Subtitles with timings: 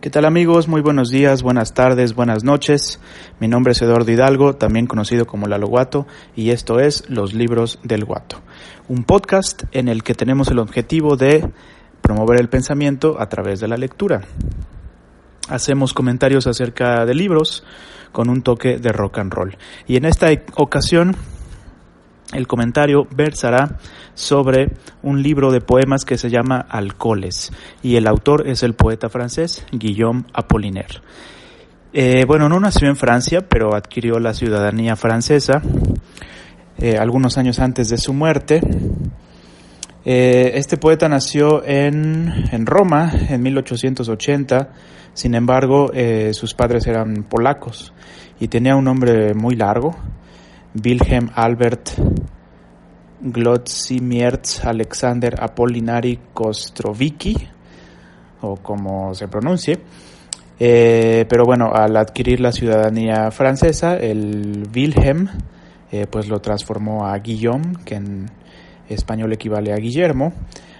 [0.00, 0.66] ¿Qué tal amigos?
[0.66, 3.00] Muy buenos días, buenas tardes, buenas noches.
[3.38, 7.78] Mi nombre es Eduardo Hidalgo, también conocido como Lalo Guato, y esto es Los Libros
[7.82, 8.40] del Guato,
[8.88, 11.50] un podcast en el que tenemos el objetivo de
[12.00, 14.22] promover el pensamiento a través de la lectura.
[15.50, 17.62] Hacemos comentarios acerca de libros
[18.10, 19.58] con un toque de rock and roll.
[19.86, 21.14] Y en esta ocasión
[22.32, 23.78] el comentario versará
[24.14, 24.72] sobre
[25.02, 27.52] un libro de poemas que se llama Alcoholes
[27.82, 31.00] y el autor es el poeta francés Guillaume Apollinaire.
[31.92, 35.60] Eh, bueno, no nació en Francia, pero adquirió la ciudadanía francesa
[36.78, 38.60] eh, algunos años antes de su muerte.
[40.04, 44.68] Eh, este poeta nació en, en, Roma en 1880,
[45.14, 45.90] sin embargo
[46.32, 47.92] sus padres eran polacos
[48.38, 49.96] y tenía un nombre muy largo,
[50.74, 51.90] Wilhelm Albert
[53.20, 57.36] Glotzimierz Alexander Apollinari Kostrovicki,
[58.42, 59.78] o como se pronuncie.
[60.58, 65.28] Eh, pero bueno, al adquirir la ciudadanía francesa, el Wilhelm
[65.92, 68.30] eh, pues lo transformó a Guillaume, que en
[68.88, 70.32] español equivale a Guillermo.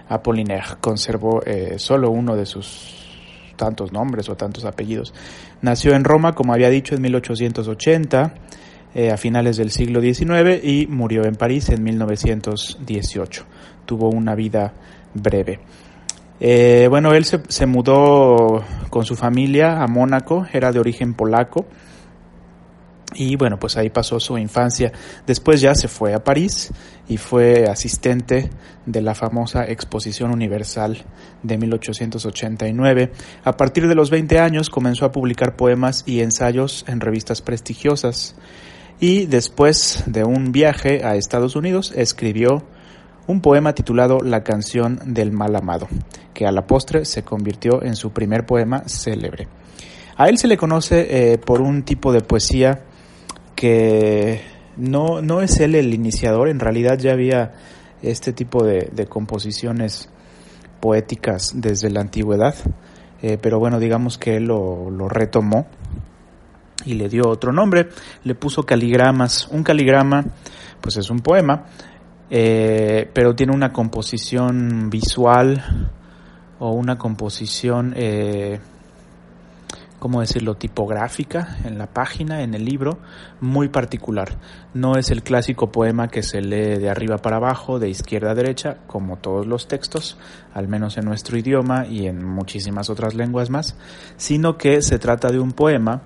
[0.08, 3.08] Apollinaire conservó eh, solo uno de sus
[3.56, 5.12] tantos nombres o tantos apellidos.
[5.62, 8.34] Nació en Roma, como había dicho, en 1880.
[8.92, 13.44] Eh, a finales del siglo XIX y murió en París en 1918.
[13.86, 14.72] Tuvo una vida
[15.14, 15.60] breve.
[16.40, 21.66] Eh, bueno, él se, se, mudó con su familia a Mónaco, era de origen polaco
[23.14, 24.92] y bueno, pues ahí pasó su infancia.
[25.26, 26.72] Después ya se fue a París
[27.08, 28.50] y fue asistente
[28.86, 30.98] de la famosa Exposición Universal
[31.42, 33.12] de 1889.
[33.44, 38.36] A partir de los 20 años comenzó a publicar poemas y ensayos en revistas prestigiosas
[39.00, 42.62] y después de un viaje a Estados Unidos escribió
[43.26, 45.88] un poema titulado La canción del mal amado,
[46.34, 49.48] que a la postre se convirtió en su primer poema célebre.
[50.16, 52.84] A él se le conoce eh, por un tipo de poesía
[53.56, 54.42] que
[54.76, 57.52] no, no es él el iniciador, en realidad ya había
[58.02, 60.10] este tipo de, composiciones
[60.80, 62.54] poéticas desde la antigüedad,
[63.22, 65.66] eh, pero bueno, digamos que él lo, lo retomó
[66.90, 67.88] y le dio otro nombre,
[68.24, 69.48] le puso caligramas.
[69.50, 70.24] Un caligrama,
[70.80, 71.66] pues es un poema,
[72.28, 75.90] eh, pero tiene una composición visual
[76.58, 78.58] o una composición, eh,
[80.00, 82.98] ¿cómo decirlo?, tipográfica en la página, en el libro,
[83.40, 84.36] muy particular.
[84.74, 88.34] No es el clásico poema que se lee de arriba para abajo, de izquierda a
[88.34, 90.18] derecha, como todos los textos,
[90.54, 93.76] al menos en nuestro idioma y en muchísimas otras lenguas más,
[94.16, 96.02] sino que se trata de un poema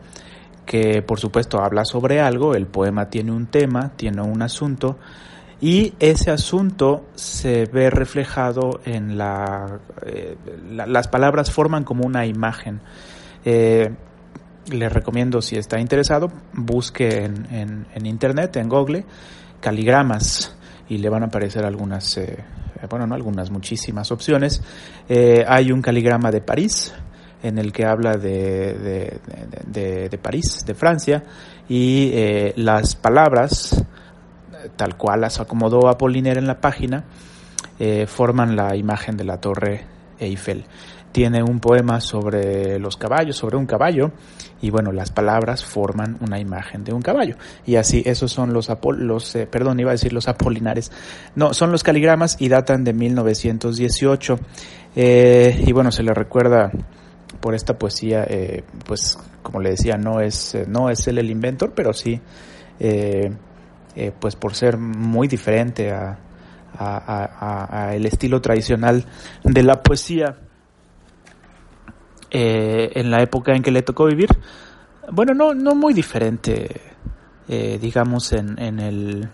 [0.64, 4.98] que por supuesto habla sobre algo, el poema tiene un tema, tiene un asunto,
[5.60, 10.36] y ese asunto se ve reflejado en la, eh,
[10.70, 12.80] las palabras forman como una imagen.
[13.44, 13.90] Eh,
[14.70, 19.04] les recomiendo si está interesado busque en, en, internet en Google
[19.60, 20.56] caligramas
[20.88, 22.42] y le van a aparecer algunas eh,
[22.88, 24.62] bueno no algunas muchísimas opciones
[25.46, 26.94] hay un caligrama de París
[27.44, 29.20] en el que habla de,
[29.66, 31.22] de, París, de Francia,
[31.68, 33.84] y eh, las palabras,
[34.76, 37.04] tal cual las acomodó Apollinaire en la página,
[37.78, 39.84] eh, forman la imagen de la Torre
[40.18, 40.64] Eiffel.
[41.12, 44.12] Tiene un poema sobre los caballos, sobre un caballo,
[44.62, 47.36] y bueno, las palabras forman una imagen de un caballo.
[47.66, 50.90] Y así, esos son los, los eh, perdón, iba a decir los apolinares.
[51.34, 54.38] No, son los caligramas y datan de 1918.
[54.96, 56.72] y bueno, se le recuerda
[57.40, 61.30] por esta poesía, eh, pues como le decía, no es, eh, no es él el
[61.30, 62.20] inventor, pero sí,
[62.80, 63.32] eh,
[64.18, 66.18] pues por ser muy diferente a,
[67.92, 69.04] el estilo tradicional
[69.44, 70.36] de la poesía
[72.30, 74.28] en la época en que le tocó vivir.
[75.12, 76.80] Bueno, no, no muy diferente,
[77.46, 79.28] digamos, en, en, el,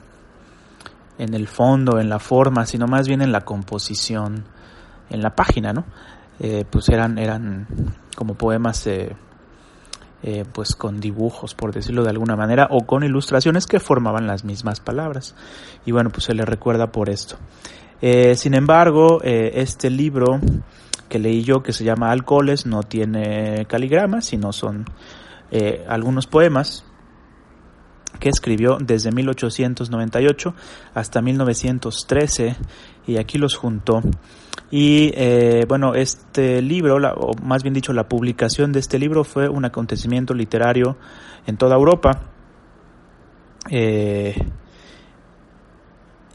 [1.17, 4.45] en el fondo, en la forma, sino más bien en la composición,
[5.09, 5.87] en la página, ¿no?
[6.43, 7.67] Eh, pues eran, eran
[8.17, 9.15] como poemas eh,
[10.23, 14.45] eh, pues con dibujos, por decirlo de alguna manera, o con ilustraciones que formaban las
[14.45, 15.35] mismas palabras.
[15.85, 17.37] Y bueno, pues se le recuerda por esto.
[18.01, 20.41] sin embargo, este libro
[21.11, 24.87] que leí yo, que se llama Alcoholes, no tiene caligramas, sino son
[25.87, 26.85] algunos poemas
[28.19, 30.55] que escribió desde 1898
[30.95, 32.57] hasta 1913
[33.07, 34.03] y aquí los juntó.
[34.71, 39.49] Y eh, bueno, este libro, o más bien dicho, la publicación de este libro fue
[39.49, 40.97] un acontecimiento literario
[41.47, 42.21] en toda Europa.
[43.69, 44.35] Eh,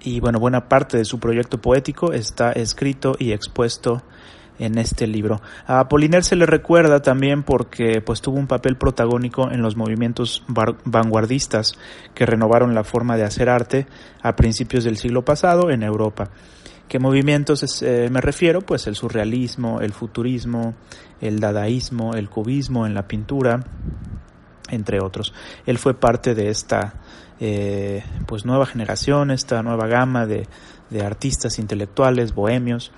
[0.01, 4.03] y bueno, buena parte de su proyecto poético está escrito y expuesto
[4.59, 5.41] en este libro.
[5.67, 10.43] A Apollinaire se le recuerda también porque pues tuvo un papel protagónico en los movimientos
[10.47, 11.73] vanguardistas
[12.13, 13.87] que renovaron la forma de hacer arte
[14.21, 16.29] a principios del siglo pasado en Europa.
[16.87, 18.61] ¿Qué movimientos eh, me refiero?
[18.61, 20.75] Pues el surrealismo, el futurismo,
[21.19, 23.63] el dadaísmo, el cubismo en la pintura,
[24.69, 25.33] entre otros.
[25.65, 26.93] Él fue parte de esta
[27.39, 30.47] eh, pues nueva generación, esta nueva gama de
[31.03, 32.91] artistas intelectuales, bohemios,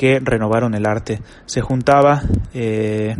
[0.00, 1.20] que renovaron el arte.
[1.44, 2.22] Se juntaba
[2.54, 3.14] eh,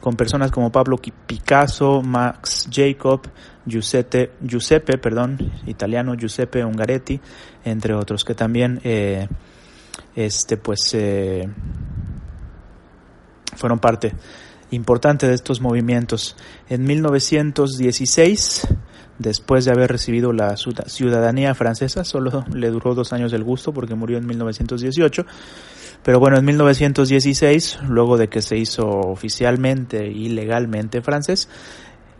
[0.00, 3.20] con personas como Pablo Picasso, Max Jacob,
[3.64, 5.38] Giuseppe, Giuseppe perdón,
[5.68, 7.20] italiano Giuseppe Ungaretti,
[7.64, 9.28] entre otros, que también eh,
[10.16, 11.48] este, pues, eh,
[13.54, 14.12] fueron parte
[14.72, 16.36] importante de estos movimientos.
[16.68, 18.66] En 1916
[19.18, 23.94] después de haber recibido la ciudadanía francesa, solo le duró dos años el gusto porque
[23.94, 25.26] murió en 1918,
[26.08, 31.50] pero bueno, en 1916, luego de que se hizo oficialmente y legalmente francés,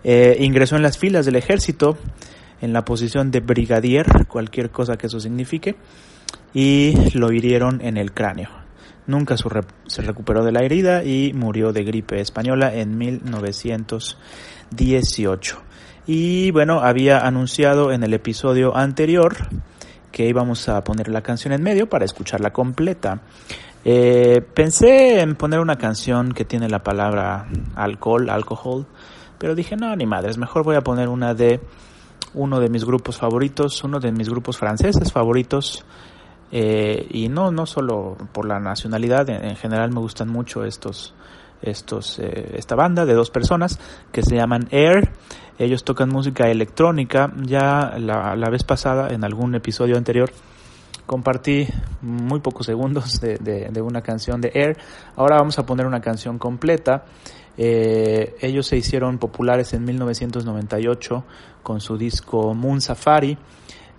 [0.05, 1.97] eh, ingresó en las filas del ejército
[2.61, 5.77] en la posición de brigadier, cualquier cosa que eso signifique,
[6.53, 8.51] y lo hirieron en el cráneo.
[9.07, 15.63] Nunca se recuperó de la herida y murió de gripe española en 1918.
[16.07, 19.35] Y bueno, había anunciado en el episodio anterior
[20.13, 23.23] que íbamos a poner la canción en medio para escucharla completa.
[23.85, 27.47] Eh, pensé en poner una canción que tiene la palabra
[27.77, 28.87] alcohol, alcohol,
[29.39, 31.61] pero dije, no, ni madres, mejor voy a poner una de
[32.35, 35.85] uno de mis grupos favoritos, uno de mis grupos franceses favoritos,
[36.51, 41.15] eh, y no, no solo por la nacionalidad, en, general me gustan mucho estos,
[41.63, 43.79] estos, eh, esta banda de dos personas
[44.13, 45.13] que se llaman Air.
[45.59, 47.33] Ellos tocan música electrónica.
[47.43, 50.31] Ya la, la vez pasada, en algún episodio anterior,
[51.09, 51.67] compartí
[52.03, 54.77] muy pocos segundos de, de, una canción de Air.
[55.17, 57.07] Ahora vamos a poner una canción completa.
[57.57, 61.25] Eh, ellos se hicieron populares en 1998
[61.63, 63.39] con su disco Moon Safari,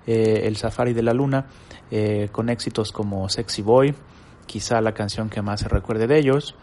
[0.05, 1.47] eh, el Safari de la Luna,
[1.89, 3.95] eh, con éxitos como Sexy Boy,
[4.45, 6.53] quizá la canción que más se recuerde de ellos,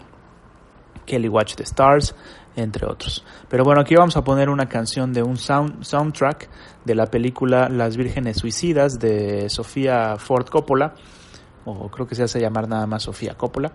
[1.06, 2.14] Kelly Watch the Stars,
[2.56, 3.24] entre otros.
[3.48, 6.48] Pero bueno, aquí vamos a poner una canción de un soundtrack
[6.84, 10.94] de la película Las Vírgenes Suicidas de Sofía Ford Coppola,
[11.64, 13.72] o creo que se hace llamar nada más Sofía Coppola.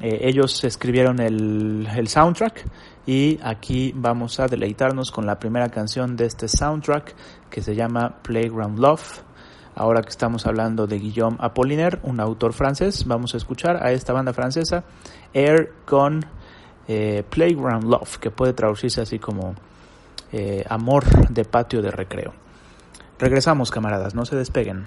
[0.00, 2.64] Eh, ellos escribieron el, el, soundtrack
[3.06, 7.14] y aquí vamos a deleitarnos con la primera canción de este soundtrack
[7.48, 9.22] que se llama Playground Love.
[9.76, 14.12] Ahora que estamos hablando de Guillaume Apollinaire, un autor francés, vamos a escuchar a esta
[14.12, 14.84] banda francesa
[15.32, 16.24] Air con
[16.88, 19.54] eh, Playground Love, que puede traducirse así como
[20.32, 22.32] eh, amor de patio de recreo.
[23.18, 24.86] Regresamos, camaradas, no se despeguen.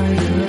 [0.00, 0.39] Zion.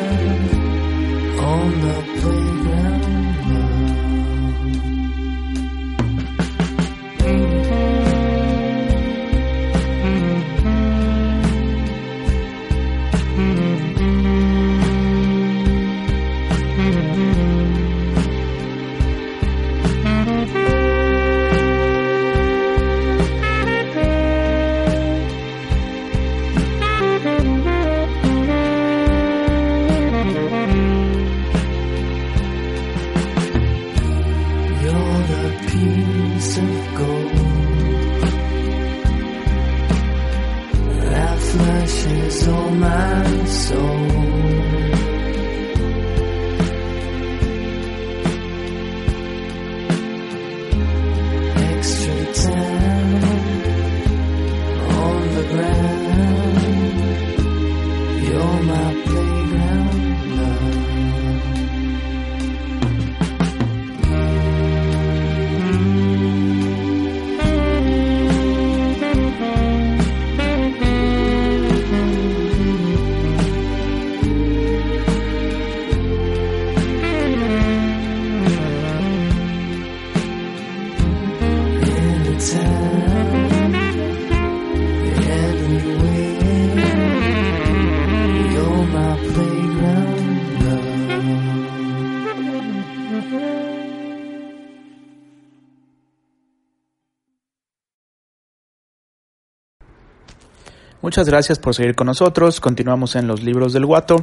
[101.02, 102.60] Muchas gracias por seguir con nosotros.
[102.60, 104.18] Continuamos en los libros del guato.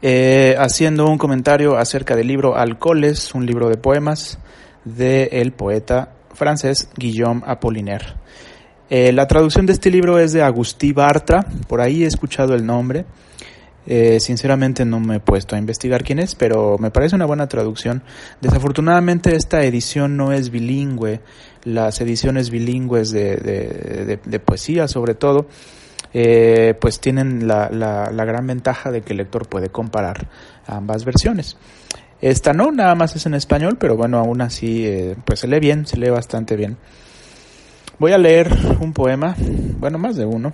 [0.00, 4.38] eh, haciendo un comentario acerca del libro Alcoholes, un libro de poemas
[4.84, 8.06] del poeta francés Guillaume Apollinaire.
[8.90, 12.64] Eh, la traducción de este libro es de Agustí Bartra, por ahí he escuchado el
[12.64, 13.06] nombre.
[13.88, 17.48] Eh, sinceramente no me he puesto a investigar quién es, pero me parece una buena
[17.48, 18.04] traducción.
[18.40, 21.20] Desafortunadamente esta edición no es bilingüe.
[21.64, 25.46] Las ediciones bilingües de, de- de- de poesía, sobre todo,
[26.12, 30.28] eh, pues tienen la, la- gran ventaja de que el lector puede comparar
[30.66, 31.56] ambas versiones.
[32.20, 35.60] Esta no, nada más es en español, pero bueno, aún así, eh, pues se lee
[35.60, 36.76] bien, se lee bastante bien.
[37.98, 38.48] Voy a leer
[38.80, 39.34] un poema,
[39.78, 40.52] bueno, más de uno,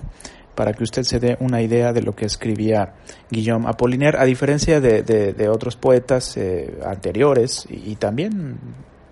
[0.54, 2.94] para que usted se dé una idea de lo que escribía
[3.30, 8.56] Guillaume Apollinaire, a diferencia de, de- otros poetas eh, anteriores y, y también,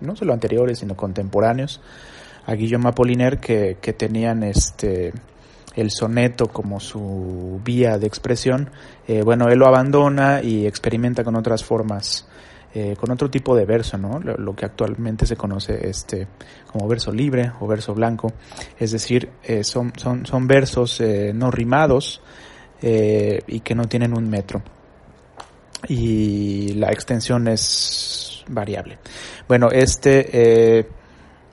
[0.00, 1.80] no solo anteriores, sino contemporáneos,
[2.46, 5.12] a Guillaume Apollinaire que, que tenían este
[5.74, 8.70] el soneto como su vía de expresión,
[9.06, 12.28] eh, bueno, él lo abandona y experimenta con otras formas,
[12.74, 14.18] eh, con otro tipo de verso, ¿no?
[14.20, 16.26] Lo, que actualmente se conoce este,
[16.70, 18.32] como verso libre o verso blanco,
[18.78, 21.02] es decir, eh, son, son, son versos
[21.34, 22.20] no rimados
[22.80, 24.60] y que no tienen un metro.
[25.88, 28.98] Y la extensión es variable.
[29.46, 30.88] Bueno, este...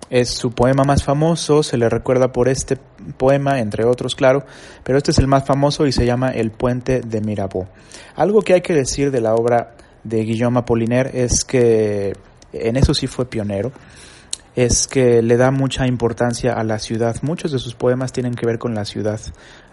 [0.09, 2.79] Es su poema más famoso, se le recuerda por este
[3.13, 4.45] poema, entre otros, claro,
[4.83, 7.67] pero este es el más famoso y se llama El puente de Mirabeau.
[8.15, 12.13] Algo que hay que decir de la obra de Guillaume Apollinaire es que
[12.53, 13.71] en eso sí fue pionero,
[14.55, 17.15] es que le da mucha importancia a la ciudad.
[17.21, 19.19] Muchos de sus poemas tienen que ver con la ciudad.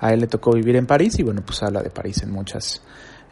[0.01, 2.83] A él le tocó vivir en París y bueno, pues habla de París en muchas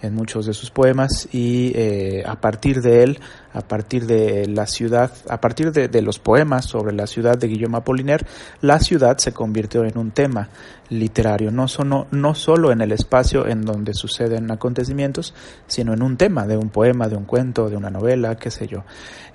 [0.05, 3.21] en muchos de sus poemas y eh, a partir de él,
[3.53, 7.79] a partir de la ciudad, a partir de, los poemas sobre la ciudad de Guillaume
[7.79, 8.27] Apollinaire,
[8.61, 10.49] la ciudad se convirtió en un tema
[10.91, 15.35] literario, no, solo, no solo en el espacio en donde suceden acontecimientos,
[15.67, 18.67] sino en un tema de un poema, de un cuento, de una novela, qué sé
[18.67, 18.85] yo,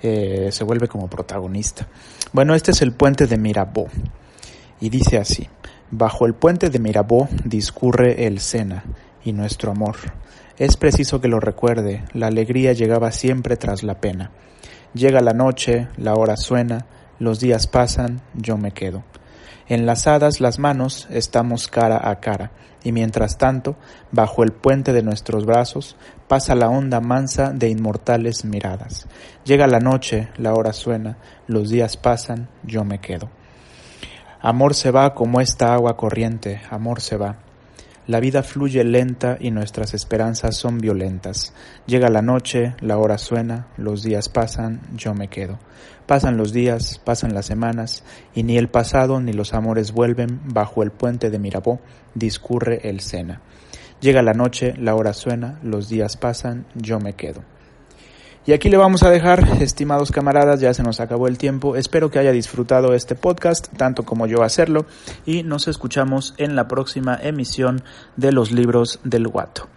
[0.02, 1.88] eh, se vuelve como protagonista.
[2.32, 3.88] Bueno, este es el puente de Mirabeau
[4.80, 5.48] y dice así,
[5.90, 8.84] bajo el puente de Mirabeau discurre el Sena
[9.24, 9.96] y nuestro amor.
[10.60, 14.30] Es preciso que lo recuerde, la alegría llegaba siempre tras la pena.
[14.92, 16.84] Llega la noche, la hora suena,
[17.18, 19.02] los días pasan, yo me quedo.
[19.68, 22.50] Enlazadas las manos, estamos cara a cara,
[22.84, 23.76] y mientras tanto,
[24.12, 25.96] bajo el puente de nuestros brazos,
[26.28, 29.06] pasa la onda mansa de inmortales miradas.
[29.46, 33.30] Llega la noche, la hora suena, los días pasan, yo me quedo.
[34.42, 37.36] Amor se va como esta agua corriente, amor se va.
[38.06, 41.52] La vida fluye lenta y nuestras esperanzas son violentas.
[41.86, 45.58] Llega la noche, la hora suena, los días pasan, yo me quedo.
[46.06, 48.02] Pasan los días, pasan las semanas,
[48.34, 51.78] y ni el pasado ni los amores vuelven, bajo el puente de Mirabeau
[52.14, 53.42] discurre el Sena.
[54.00, 57.42] Llega la noche, la hora suena, los días pasan, yo me quedo.
[58.46, 61.76] Y aquí le vamos a dejar, estimados camaradas, ya se nos acabó el tiempo.
[61.76, 64.86] Espero que haya disfrutado este podcast, tanto como yo hacerlo,
[65.26, 67.82] y nos escuchamos en la próxima emisión
[68.16, 69.68] de los libros del Guato.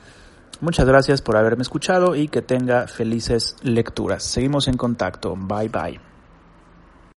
[0.62, 4.24] Muchas gracias por haberme escuchado y que tenga felices lecturas.
[4.24, 5.36] Seguimos en contacto.
[5.36, 6.13] Bye bye.